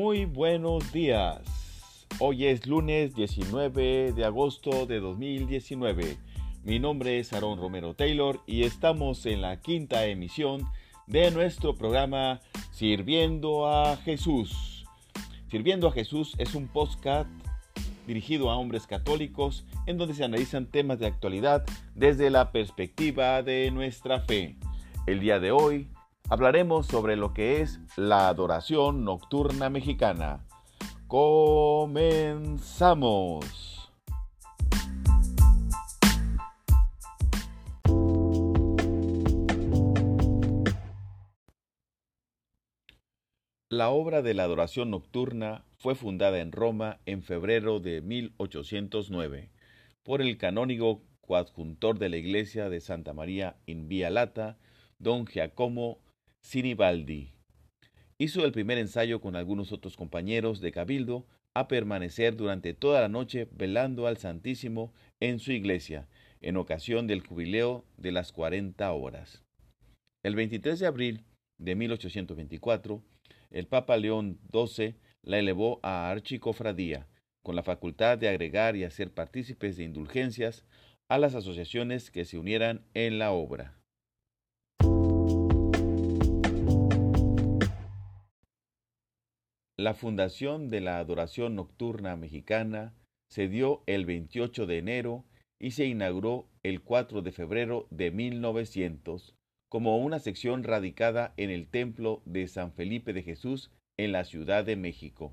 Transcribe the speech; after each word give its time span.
Muy 0.00 0.26
buenos 0.26 0.92
días. 0.92 1.40
Hoy 2.20 2.46
es 2.46 2.68
lunes 2.68 3.16
19 3.16 4.12
de 4.12 4.24
agosto 4.24 4.86
de 4.86 5.00
2019. 5.00 6.18
Mi 6.62 6.78
nombre 6.78 7.18
es 7.18 7.32
Aaron 7.32 7.58
Romero 7.58 7.94
Taylor 7.94 8.40
y 8.46 8.62
estamos 8.62 9.26
en 9.26 9.42
la 9.42 9.60
quinta 9.60 10.06
emisión 10.06 10.62
de 11.08 11.32
nuestro 11.32 11.74
programa 11.74 12.38
Sirviendo 12.70 13.66
a 13.66 13.96
Jesús. 13.96 14.84
Sirviendo 15.50 15.88
a 15.88 15.92
Jesús 15.92 16.36
es 16.38 16.54
un 16.54 16.68
podcast 16.68 17.28
dirigido 18.06 18.52
a 18.52 18.56
hombres 18.56 18.86
católicos 18.86 19.64
en 19.86 19.98
donde 19.98 20.14
se 20.14 20.22
analizan 20.22 20.66
temas 20.66 21.00
de 21.00 21.08
actualidad 21.08 21.64
desde 21.96 22.30
la 22.30 22.52
perspectiva 22.52 23.42
de 23.42 23.72
nuestra 23.72 24.20
fe. 24.20 24.54
El 25.08 25.18
día 25.18 25.40
de 25.40 25.50
hoy 25.50 25.88
hablaremos 26.28 26.86
sobre 26.86 27.16
lo 27.16 27.32
que 27.32 27.62
es 27.62 27.80
la 27.96 28.28
adoración 28.28 29.04
nocturna 29.04 29.70
mexicana. 29.70 30.44
Comenzamos. 31.06 32.18
La 43.70 43.90
obra 43.90 44.22
de 44.22 44.34
la 44.34 44.44
adoración 44.44 44.90
nocturna 44.90 45.64
fue 45.76 45.94
fundada 45.94 46.40
en 46.40 46.52
Roma 46.52 47.00
en 47.06 47.22
febrero 47.22 47.80
de 47.80 48.00
1809 48.00 49.50
por 50.02 50.22
el 50.22 50.38
canónigo 50.38 51.02
coadjuntor 51.20 51.98
de 51.98 52.08
la 52.08 52.16
iglesia 52.16 52.70
de 52.70 52.80
Santa 52.80 53.12
María 53.12 53.56
in 53.66 53.86
Via 53.88 54.08
Lata, 54.08 54.56
don 54.98 55.26
Giacomo 55.26 55.98
Sinibaldi. 56.40 57.32
Hizo 58.18 58.44
el 58.44 58.52
primer 58.52 58.78
ensayo 58.78 59.20
con 59.20 59.36
algunos 59.36 59.72
otros 59.72 59.96
compañeros 59.96 60.60
de 60.60 60.72
Cabildo 60.72 61.26
a 61.54 61.68
permanecer 61.68 62.36
durante 62.36 62.74
toda 62.74 63.00
la 63.00 63.08
noche 63.08 63.48
velando 63.52 64.06
al 64.06 64.16
Santísimo 64.16 64.92
en 65.20 65.38
su 65.38 65.52
iglesia, 65.52 66.08
en 66.40 66.56
ocasión 66.56 67.06
del 67.06 67.20
jubileo 67.20 67.84
de 67.96 68.12
las 68.12 68.32
40 68.32 68.90
horas. 68.92 69.42
El 70.22 70.36
23 70.36 70.78
de 70.78 70.86
abril 70.86 71.24
de 71.58 71.74
1824, 71.74 73.02
el 73.50 73.66
Papa 73.66 73.96
León 73.96 74.38
XII 74.52 74.94
la 75.22 75.38
elevó 75.38 75.80
a 75.82 76.10
archicofradía, 76.10 77.06
con 77.42 77.56
la 77.56 77.62
facultad 77.62 78.18
de 78.18 78.28
agregar 78.28 78.76
y 78.76 78.84
hacer 78.84 79.12
partícipes 79.12 79.76
de 79.76 79.84
indulgencias 79.84 80.64
a 81.08 81.18
las 81.18 81.34
asociaciones 81.34 82.10
que 82.10 82.24
se 82.24 82.38
unieran 82.38 82.84
en 82.94 83.18
la 83.18 83.32
obra. 83.32 83.77
La 89.80 89.94
fundación 89.94 90.70
de 90.70 90.80
la 90.80 90.98
adoración 90.98 91.54
nocturna 91.54 92.16
mexicana 92.16 92.94
se 93.30 93.46
dio 93.46 93.84
el 93.86 94.06
28 94.06 94.66
de 94.66 94.78
enero 94.78 95.24
y 95.60 95.70
se 95.70 95.86
inauguró 95.86 96.48
el 96.64 96.82
4 96.82 97.22
de 97.22 97.30
febrero 97.30 97.86
de 97.90 98.10
1900 98.10 99.36
como 99.70 99.98
una 99.98 100.18
sección 100.18 100.64
radicada 100.64 101.32
en 101.36 101.50
el 101.50 101.68
templo 101.68 102.22
de 102.24 102.48
San 102.48 102.72
Felipe 102.72 103.12
de 103.12 103.22
Jesús 103.22 103.70
en 103.96 104.10
la 104.10 104.24
Ciudad 104.24 104.64
de 104.64 104.74
México. 104.74 105.32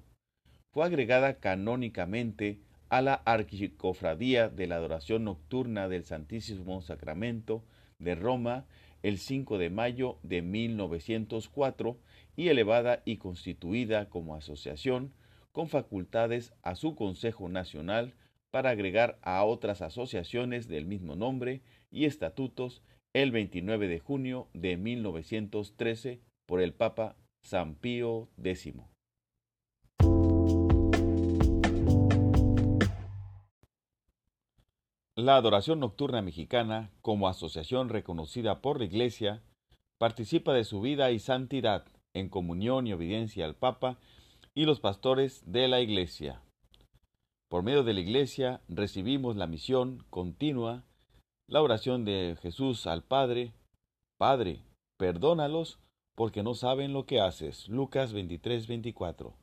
Fue 0.72 0.86
agregada 0.86 1.40
canónicamente 1.40 2.60
a 2.90 3.02
la 3.02 3.16
Archicofradía 3.16 4.50
de 4.50 4.68
la 4.68 4.76
Adoración 4.76 5.24
Nocturna 5.24 5.88
del 5.88 6.04
Santísimo 6.04 6.84
Sacramento 6.84 7.64
de 7.98 8.14
Roma 8.14 8.68
el 9.04 9.18
5 9.18 9.58
de 9.58 9.70
mayo 9.70 10.18
de 10.24 10.42
1904 10.42 11.98
y 12.36 12.50
elevada 12.50 13.02
y 13.06 13.18
constituida 13.18 14.10
como 14.10 14.36
asociación 14.36 15.14
con 15.52 15.70
facultades 15.70 16.54
a 16.64 16.76
su 16.76 16.96
Consejo 16.96 17.48
Nacional 17.50 18.14
para 18.52 18.72
agregar 18.72 19.20
a 19.22 19.44
otras 19.44 19.82
asociaciones 19.82 20.68
del 20.68 20.86
mismo 20.86 21.16
nombre 21.16 21.62
y 21.92 22.06
estatutos 22.06 22.84
el 23.14 23.32
29 23.32 23.88
de 23.88 24.00
junio 24.00 24.50
de 24.54 24.78
1913 24.78 26.22
por 26.46 26.62
el 26.62 26.74
Papa 26.74 27.16
San 27.42 27.76
Pío 27.76 28.30
X. 28.44 28.95
La 35.18 35.38
adoración 35.38 35.80
nocturna 35.80 36.22
mexicana, 36.22 36.92
como 37.02 37.30
asociación 37.30 37.88
reconocida 37.88 38.60
por 38.60 38.80
la 38.80 38.86
Iglesia, 38.86 39.42
participa 39.98 40.52
de 40.54 40.66
su 40.66 40.82
vida 40.82 41.12
y 41.12 41.20
santidad 41.20 41.86
en 42.14 42.28
comunión 42.28 42.86
y 42.86 42.92
obediencia 42.92 43.46
al 43.46 43.56
Papa 43.56 43.98
y 44.54 44.66
los 44.66 44.82
pastores 44.82 45.42
de 45.50 45.70
la 45.70 45.80
Iglesia. 45.80 46.42
Por 47.50 47.64
medio 47.64 47.84
de 47.84 47.94
la 47.94 48.02
Iglesia 48.02 48.60
recibimos 48.68 49.38
la 49.38 49.48
misión 49.48 50.04
continua, 50.10 50.84
la 51.48 51.62
oración 51.62 52.04
de 52.04 52.38
Jesús 52.42 52.86
al 52.86 53.02
Padre, 53.02 53.54
Padre, 54.18 54.64
perdónalos 54.98 55.80
porque 56.16 56.44
no 56.44 56.56
saben 56.56 56.92
lo 56.92 57.06
que 57.06 57.22
haces. 57.22 57.70
Lucas 57.70 58.12
23, 58.12 58.68
24. 58.68 59.34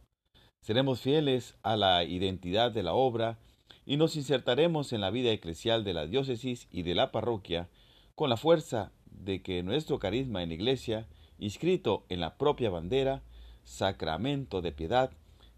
Seremos 0.61 1.01
fieles 1.01 1.57
a 1.63 1.77
la 1.77 2.05
identidad 2.05 2.73
de 2.73 2.83
la 2.83 2.93
obra 2.93 3.39
y 3.85 3.97
nos 3.97 4.17
insertaremos 4.17 4.93
en 4.93 5.01
la 5.01 5.11
vida 5.11 5.31
eclesial 5.31 5.85
de 5.85 5.95
la 5.95 6.07
diócesis 6.07 6.69
y 6.71 6.83
de 6.83 6.95
la 6.95 7.11
parroquia 7.13 7.69
con 8.15 8.31
la 8.31 8.37
fuerza 8.37 8.93
de 9.07 9.43
que 9.43 9.63
nuestro 9.63 9.99
carisma 9.99 10.43
en 10.43 10.53
iglesia 10.53 11.09
inscrito 11.39 12.05
en 12.09 12.21
la 12.21 12.37
propia 12.39 12.71
bandera, 12.71 13.23
sacramento 13.65 14.63
de 14.63 14.73
piedad, 14.73 15.11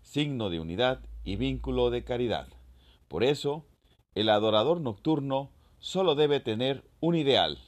signo 0.03 0.51
de 0.51 0.61
unidad 0.61 1.01
y 1.25 1.37
vínculo 1.37 1.91
de 1.91 2.05
caridad. 2.05 2.49
Por 3.09 3.23
eso, 3.23 3.67
el 4.15 4.29
adorador 4.29 4.81
nocturno 4.81 5.51
solo 5.79 6.15
debe 6.15 6.41
tener 6.41 6.85
un 7.01 7.15
ideal, 7.15 7.59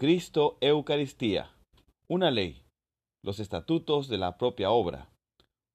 Cristo 0.00 0.58
Eucaristía, 0.60 1.52
una 2.08 2.30
ley, 2.30 2.62
los 3.22 3.40
estatutos 3.40 4.08
de 4.08 4.18
la 4.18 4.38
propia 4.38 4.70
obra, 4.70 5.10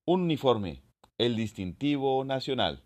un 0.06 0.22
uniforme, 0.22 0.81
el 1.18 1.35
distintivo 1.35 2.24
nacional, 2.25 2.84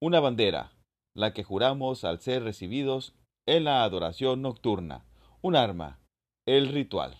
una 0.00 0.20
bandera, 0.20 0.72
la 1.14 1.32
que 1.32 1.42
juramos 1.42 2.04
al 2.04 2.20
ser 2.20 2.44
recibidos 2.44 3.14
en 3.46 3.64
la 3.64 3.82
adoración 3.82 4.42
nocturna, 4.42 5.04
un 5.42 5.56
arma, 5.56 5.98
el 6.46 6.68
ritual. 6.68 7.16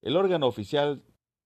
El 0.00 0.16
órgano 0.16 0.46
oficial 0.46 1.02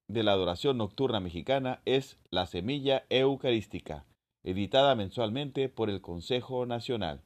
de 0.08 0.22
la 0.22 0.32
adoración 0.32 0.78
nocturna 0.78 1.18
mexicana 1.18 1.80
es 1.84 2.18
La 2.30 2.46
Semilla 2.46 3.04
Eucarística, 3.10 4.04
editada 4.44 4.94
mensualmente 4.94 5.68
por 5.68 5.90
el 5.90 6.00
Consejo 6.00 6.64
Nacional. 6.64 7.22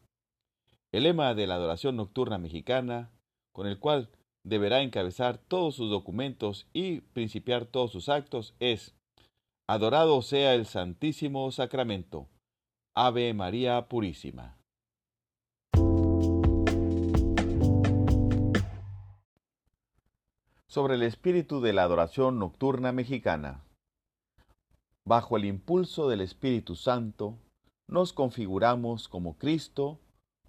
El 0.92 1.02
lema 1.02 1.34
de 1.34 1.46
la 1.46 1.56
adoración 1.56 1.96
nocturna 1.96 2.38
mexicana, 2.38 3.10
con 3.52 3.66
el 3.66 3.78
cual 3.78 4.08
deberá 4.44 4.80
encabezar 4.80 5.38
todos 5.38 5.74
sus 5.74 5.90
documentos 5.90 6.68
y 6.72 7.00
principiar 7.00 7.66
todos 7.66 7.92
sus 7.92 8.08
actos, 8.08 8.54
es 8.60 8.94
Adorado 9.66 10.20
sea 10.22 10.54
el 10.54 10.66
Santísimo 10.66 11.50
Sacramento. 11.50 12.28
Ave 12.96 13.34
María 13.34 13.88
Purísima. 13.88 14.56
sobre 20.68 20.94
el 20.94 21.04
espíritu 21.04 21.60
de 21.60 21.72
la 21.72 21.84
adoración 21.84 22.40
nocturna 22.40 22.90
mexicana. 22.90 23.62
Bajo 25.04 25.36
el 25.36 25.44
impulso 25.44 26.08
del 26.08 26.20
Espíritu 26.20 26.74
Santo, 26.74 27.38
nos 27.86 28.12
configuramos 28.12 29.06
como 29.06 29.38
Cristo 29.38 30.00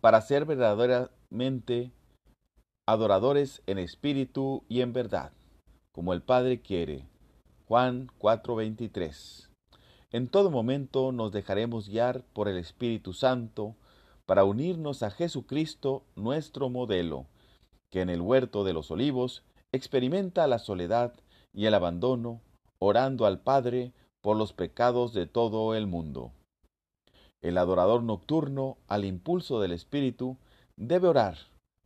para 0.01 0.21
ser 0.21 0.45
verdaderamente 0.45 1.91
adoradores 2.87 3.61
en 3.67 3.77
espíritu 3.77 4.63
y 4.67 4.81
en 4.81 4.93
verdad, 4.93 5.31
como 5.91 6.11
el 6.11 6.23
Padre 6.23 6.59
quiere. 6.59 7.07
Juan 7.67 8.07
4:23. 8.17 9.54
En 10.15 10.29
todo 10.29 10.49
momento 10.49 11.11
nos 11.11 11.33
dejaremos 11.33 11.89
guiar 11.89 12.23
por 12.31 12.47
el 12.47 12.57
Espíritu 12.57 13.11
Santo 13.11 13.75
para 14.25 14.45
unirnos 14.45 15.03
a 15.03 15.11
Jesucristo, 15.11 16.05
nuestro 16.15 16.69
modelo, 16.69 17.25
que 17.91 17.99
en 17.99 18.09
el 18.09 18.21
huerto 18.21 18.63
de 18.63 18.71
los 18.71 18.91
olivos 18.91 19.43
experimenta 19.73 20.47
la 20.47 20.59
soledad 20.59 21.15
y 21.51 21.65
el 21.65 21.73
abandono, 21.73 22.39
orando 22.79 23.25
al 23.25 23.41
Padre 23.41 23.91
por 24.21 24.37
los 24.37 24.53
pecados 24.53 25.11
de 25.11 25.27
todo 25.27 25.75
el 25.75 25.85
mundo. 25.85 26.31
El 27.41 27.57
adorador 27.57 28.01
nocturno, 28.01 28.77
al 28.87 29.03
impulso 29.03 29.59
del 29.59 29.73
Espíritu, 29.73 30.37
debe 30.77 31.09
orar 31.09 31.39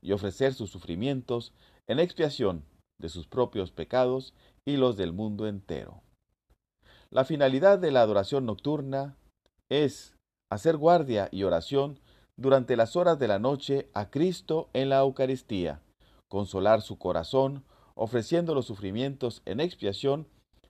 y 0.03 0.11
ofrecer 0.11 0.53
sus 0.53 0.69
sufrimientos 0.69 1.51
en 1.87 1.97
expiación 1.97 2.63
de 2.99 3.09
sus 3.09 3.25
propios 3.25 3.71
pecados 3.71 4.35
y 4.65 4.77
los 4.77 4.97
del 4.97 5.13
mundo 5.13 5.47
entero. 5.47 6.03
La 7.11 7.25
finalidad 7.25 7.79
de 7.79 7.91
la 7.91 8.01
adoración 8.01 8.45
nocturna 8.45 9.15
es 9.69 10.15
hacer 10.51 10.77
guardia 10.77 11.27
y 11.31 11.43
oración 11.43 11.99
durante 12.37 12.75
las 12.75 12.95
horas 12.95 13.17
de 13.17 13.27
la 13.27 13.39
noche 13.39 13.89
a 13.93 14.09
Cristo 14.11 14.69
en 14.73 14.89
la 14.89 14.99
Eucaristía, 14.99 15.81
consolar 16.27 16.81
su 16.81 16.97
corazón 16.97 17.63
ofreciendo 17.95 18.55
los 18.55 18.65
sufrimientos 18.65 19.41
en 19.45 19.59
expiación 19.59 20.25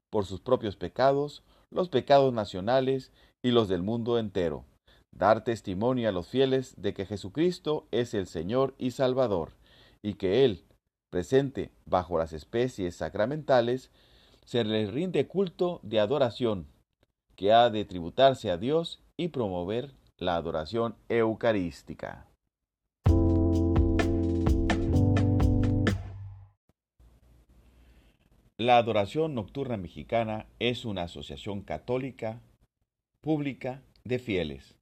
por 0.09 0.25
sus 0.25 0.39
propios 0.41 0.75
pecados, 0.75 1.43
los 1.69 1.87
pecados 1.87 2.33
nacionales 2.33 3.11
y 3.43 3.51
los 3.51 3.67
del 3.67 3.83
mundo 3.83 4.17
entero. 4.17 4.65
Dar 5.11 5.43
testimonio 5.43 6.09
a 6.09 6.11
los 6.11 6.27
fieles 6.27 6.73
de 6.77 6.95
que 6.95 7.05
Jesucristo 7.05 7.87
es 7.91 8.15
el 8.15 8.25
Señor 8.25 8.73
y 8.79 8.91
Salvador, 8.91 9.51
y 10.01 10.15
que 10.15 10.43
Él, 10.43 10.65
presente 11.11 11.71
bajo 11.85 12.17
las 12.17 12.33
especies 12.33 12.95
sacramentales, 12.95 13.91
se 14.49 14.63
le 14.63 14.87
rinde 14.89 15.27
culto 15.27 15.79
de 15.83 15.99
adoración, 15.99 16.65
que 17.35 17.53
ha 17.53 17.69
de 17.69 17.85
tributarse 17.85 18.49
a 18.49 18.57
Dios 18.57 18.99
y 19.15 19.27
promover 19.27 19.93
la 20.17 20.37
adoración 20.37 20.95
eucarística. 21.07 22.25
La 28.57 28.77
Adoración 28.77 29.35
Nocturna 29.35 29.77
Mexicana 29.77 30.47
es 30.57 30.83
una 30.83 31.03
asociación 31.03 31.61
católica 31.61 32.41
pública 33.21 33.83
de 34.03 34.17
fieles, 34.17 34.79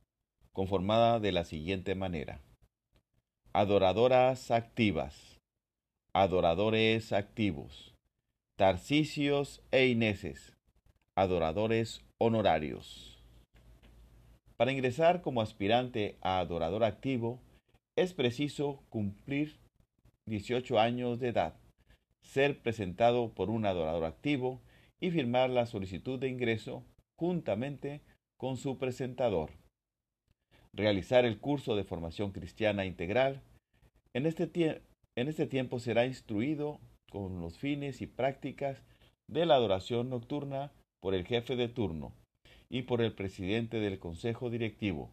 conformada 0.53 1.19
de 1.19 1.33
la 1.33 1.43
siguiente 1.43 1.93
manera. 1.93 2.39
Adoradoras 3.51 4.49
activas, 4.49 5.41
adoradores 6.13 7.11
activos, 7.11 7.96
Tarcisios 8.57 9.61
e 9.69 9.85
Ineses, 9.85 10.57
adoradores 11.15 12.01
honorarios. 12.17 13.23
Para 14.55 14.71
ingresar 14.71 15.21
como 15.21 15.41
aspirante 15.41 16.17
a 16.21 16.39
adorador 16.39 16.83
activo, 16.83 17.39
es 17.95 18.15
preciso 18.15 18.81
cumplir 18.89 19.59
18 20.25 20.79
años 20.79 21.19
de 21.19 21.27
edad 21.27 21.53
ser 22.23 22.59
presentado 22.59 23.31
por 23.35 23.51
un 23.51 23.67
adorador 23.67 24.05
activo 24.05 24.59
y 24.99 25.11
firmar 25.11 25.51
la 25.51 25.67
solicitud 25.67 26.17
de 26.17 26.29
ingreso 26.29 26.83
juntamente 27.15 28.01
con 28.37 28.57
su 28.57 28.79
presentador. 28.79 29.51
Realizar 30.73 31.25
el 31.25 31.39
curso 31.39 31.75
de 31.75 31.83
formación 31.83 32.31
cristiana 32.31 32.85
integral. 32.85 33.43
En 34.15 34.25
este, 34.25 34.81
en 35.15 35.27
este 35.27 35.45
tiempo 35.45 35.79
será 35.79 36.07
instruido 36.07 36.79
con 37.09 37.41
los 37.41 37.57
fines 37.57 38.01
y 38.01 38.07
prácticas 38.07 38.83
de 39.27 39.45
la 39.45 39.55
adoración 39.55 40.09
nocturna 40.09 40.71
por 41.01 41.13
el 41.13 41.25
jefe 41.25 41.55
de 41.55 41.67
turno 41.67 42.13
y 42.69 42.83
por 42.83 43.01
el 43.01 43.13
presidente 43.13 43.79
del 43.79 43.99
consejo 43.99 44.49
directivo, 44.49 45.11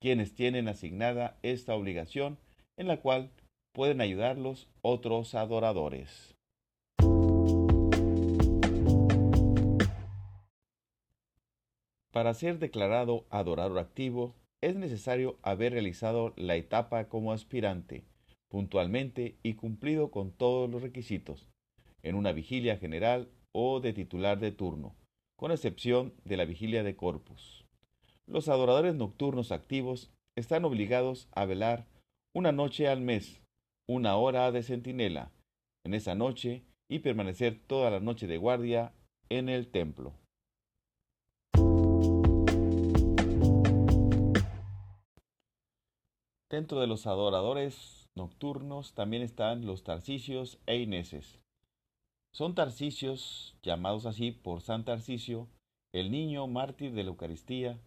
quienes 0.00 0.34
tienen 0.34 0.68
asignada 0.68 1.38
esta 1.42 1.74
obligación 1.74 2.38
en 2.76 2.88
la 2.88 3.00
cual 3.00 3.30
pueden 3.72 4.00
ayudarlos 4.00 4.68
otros 4.82 5.34
adoradores. 5.34 6.34
Para 12.12 12.32
ser 12.34 12.60
declarado 12.60 13.26
adorador 13.30 13.80
activo, 13.80 14.36
es 14.62 14.76
necesario 14.76 15.36
haber 15.42 15.72
realizado 15.72 16.32
la 16.36 16.54
etapa 16.54 17.08
como 17.08 17.32
aspirante, 17.32 18.04
puntualmente 18.54 19.36
y 19.42 19.54
cumplido 19.54 20.12
con 20.12 20.30
todos 20.30 20.70
los 20.70 20.80
requisitos, 20.80 21.48
en 22.04 22.14
una 22.14 22.30
vigilia 22.30 22.76
general 22.76 23.28
o 23.52 23.80
de 23.80 23.92
titular 23.92 24.38
de 24.38 24.52
turno, 24.52 24.94
con 25.36 25.50
excepción 25.50 26.14
de 26.24 26.36
la 26.36 26.44
vigilia 26.44 26.84
de 26.84 26.94
corpus. 26.94 27.64
Los 28.28 28.48
adoradores 28.48 28.94
nocturnos 28.94 29.50
activos 29.50 30.12
están 30.38 30.64
obligados 30.64 31.26
a 31.32 31.46
velar 31.46 31.88
una 32.32 32.52
noche 32.52 32.86
al 32.86 33.00
mes, 33.00 33.42
una 33.88 34.14
hora 34.14 34.52
de 34.52 34.62
centinela, 34.62 35.32
en 35.84 35.92
esa 35.92 36.14
noche 36.14 36.62
y 36.88 37.00
permanecer 37.00 37.58
toda 37.58 37.90
la 37.90 37.98
noche 37.98 38.28
de 38.28 38.38
guardia 38.38 38.92
en 39.30 39.48
el 39.48 39.66
templo. 39.66 40.12
Dentro 46.52 46.78
de 46.78 46.86
los 46.86 47.08
adoradores 47.08 48.03
nocturnos 48.16 48.94
también 48.94 49.22
están 49.22 49.66
los 49.66 49.84
tarcisios 49.84 50.60
e 50.66 50.78
ineses. 50.78 51.40
Son 52.32 52.54
tarcisios, 52.54 53.56
llamados 53.62 54.06
así 54.06 54.32
por 54.32 54.60
San 54.60 54.84
Tarcisio, 54.84 55.48
el 55.92 56.10
niño 56.10 56.46
mártir 56.46 56.92
de 56.92 57.04
la 57.04 57.10
Eucaristía. 57.10 57.78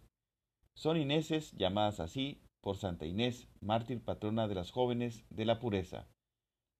Son 0.74 0.96
ineses, 0.96 1.52
llamadas 1.52 2.00
así 2.00 2.40
por 2.62 2.76
Santa 2.76 3.06
Inés, 3.06 3.48
mártir 3.60 4.02
patrona 4.02 4.48
de 4.48 4.54
las 4.54 4.70
jóvenes 4.70 5.24
de 5.30 5.44
la 5.44 5.60
pureza. 5.60 6.06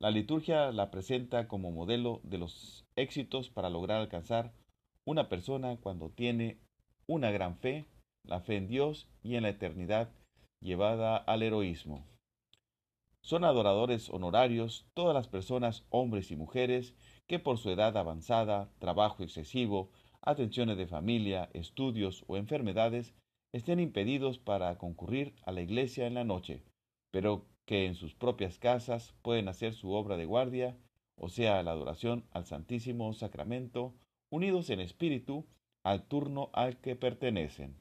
La 0.00 0.10
liturgia 0.10 0.72
la 0.72 0.90
presenta 0.90 1.48
como 1.48 1.70
modelo 1.70 2.20
de 2.22 2.38
los 2.38 2.84
éxitos 2.96 3.50
para 3.50 3.68
lograr 3.68 4.00
alcanzar 4.00 4.52
una 5.04 5.28
persona 5.28 5.76
cuando 5.76 6.10
tiene 6.10 6.58
una 7.06 7.30
gran 7.30 7.56
fe, 7.58 7.86
la 8.24 8.40
fe 8.40 8.56
en 8.56 8.68
Dios 8.68 9.08
y 9.22 9.34
en 9.34 9.42
la 9.42 9.48
eternidad 9.48 10.10
llevada 10.60 11.16
al 11.16 11.42
heroísmo. 11.42 12.04
Son 13.28 13.44
adoradores 13.44 14.08
honorarios 14.08 14.86
todas 14.94 15.12
las 15.12 15.28
personas, 15.28 15.84
hombres 15.90 16.30
y 16.30 16.36
mujeres, 16.36 16.94
que 17.26 17.38
por 17.38 17.58
su 17.58 17.68
edad 17.68 17.94
avanzada, 17.98 18.70
trabajo 18.78 19.22
excesivo, 19.22 19.90
atenciones 20.22 20.78
de 20.78 20.86
familia, 20.86 21.50
estudios 21.52 22.24
o 22.26 22.38
enfermedades, 22.38 23.12
estén 23.52 23.80
impedidos 23.80 24.38
para 24.38 24.78
concurrir 24.78 25.34
a 25.44 25.52
la 25.52 25.60
iglesia 25.60 26.06
en 26.06 26.14
la 26.14 26.24
noche, 26.24 26.62
pero 27.10 27.44
que 27.66 27.84
en 27.84 27.96
sus 27.96 28.14
propias 28.14 28.58
casas 28.58 29.12
pueden 29.20 29.48
hacer 29.48 29.74
su 29.74 29.92
obra 29.92 30.16
de 30.16 30.24
guardia, 30.24 30.78
o 31.14 31.28
sea, 31.28 31.62
la 31.62 31.72
adoración 31.72 32.24
al 32.30 32.46
Santísimo 32.46 33.12
Sacramento, 33.12 33.92
unidos 34.30 34.70
en 34.70 34.80
espíritu 34.80 35.44
al 35.84 36.08
turno 36.08 36.48
al 36.54 36.78
que 36.80 36.96
pertenecen. 36.96 37.76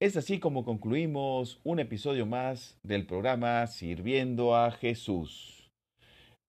Es 0.00 0.16
así 0.16 0.40
como 0.40 0.64
concluimos 0.64 1.60
un 1.62 1.78
episodio 1.78 2.26
más 2.26 2.76
del 2.82 3.06
programa 3.06 3.64
Sirviendo 3.68 4.56
a 4.56 4.72
Jesús. 4.72 5.70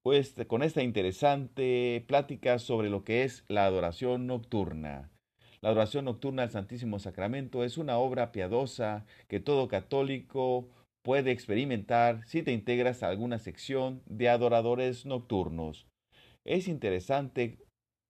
Pues 0.04 0.34
con 0.48 0.64
esta 0.64 0.82
interesante 0.82 2.04
plática 2.08 2.58
sobre 2.58 2.90
lo 2.90 3.04
que 3.04 3.24
es 3.24 3.46
la 3.48 3.66
adoración 3.66 4.26
nocturna. 4.26 5.12
La 5.62 5.70
adoración 5.70 6.06
nocturna 6.06 6.42
al 6.42 6.50
Santísimo 6.50 6.98
Sacramento 6.98 7.64
es 7.64 7.78
una 7.78 8.00
obra 8.00 8.32
piadosa 8.32 9.06
que 9.28 9.40
todo 9.40 9.68
católico 9.68 10.68
puede 11.04 11.30
experimentar 11.30 12.26
si 12.26 12.42
te 12.42 12.52
integras 12.52 13.04
a 13.04 13.10
alguna 13.10 13.38
sección 13.38 14.02
de 14.08 14.28
adoradores 14.28 15.06
nocturnos. 15.06 15.86
Es 16.46 16.68
interesante 16.68 17.60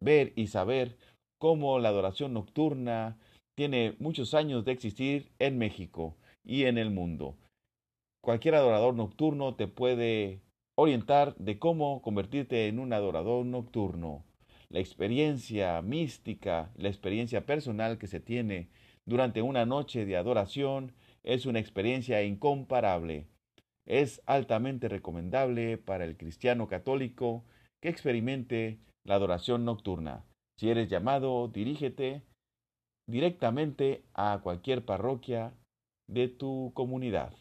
ver 0.02 0.32
y 0.38 0.48
saber 0.48 0.96
cómo 1.40 1.78
la 1.80 1.90
adoración 1.90 2.34
nocturna 2.34 3.18
tiene 3.56 3.96
muchos 4.00 4.34
años 4.34 4.66
de 4.66 4.74
existir 4.74 5.32
en 5.40 5.58
México 5.58 6.16
y 6.44 6.66
en 6.66 6.78
el 6.78 6.92
mundo. 6.92 7.38
Cualquier 8.22 8.56
adorador 8.56 8.96
nocturno 8.96 9.56
te 9.56 9.68
puede 9.68 10.42
orientar 10.78 11.36
de 11.38 11.58
cómo 11.58 12.02
convertirte 12.02 12.68
en 12.68 12.80
un 12.80 12.92
adorador 12.92 13.46
nocturno. 13.46 14.26
La 14.70 14.80
experiencia 14.80 15.82
mística, 15.82 16.72
la 16.76 16.90
experiencia 16.90 17.46
personal 17.46 17.98
que 17.98 18.08
se 18.08 18.20
tiene 18.20 18.68
durante 19.06 19.42
una 19.42 19.66
noche 19.66 20.06
de 20.06 20.18
adoración 20.18 20.94
es 21.24 21.46
una 21.46 21.60
experiencia 21.60 22.24
incomparable. 22.24 23.28
Es 23.86 24.22
altamente 24.26 24.90
recomendable 24.90 25.78
para 25.78 26.04
el 26.04 26.18
cristiano 26.18 26.68
católico 26.68 27.46
que 27.82 27.90
experimente 27.90 28.80
la 29.06 29.16
adoración 29.16 29.64
nocturna. 29.64 30.26
Si 30.58 30.70
eres 30.70 30.90
llamado, 30.90 31.48
dirígete 31.48 32.24
directamente 33.08 34.06
a 34.14 34.40
cualquier 34.44 34.86
parroquia 34.86 35.54
de 36.08 36.28
tu 36.28 36.72
comunidad. 36.76 37.34